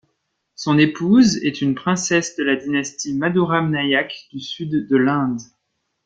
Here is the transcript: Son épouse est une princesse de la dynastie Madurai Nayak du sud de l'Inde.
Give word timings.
Son 0.55 0.79
épouse 0.79 1.37
est 1.45 1.61
une 1.61 1.75
princesse 1.75 2.35
de 2.35 2.43
la 2.43 2.55
dynastie 2.55 3.13
Madurai 3.13 3.61
Nayak 3.61 4.11
du 4.31 4.39
sud 4.39 4.87
de 4.89 4.97
l'Inde. 4.97 5.37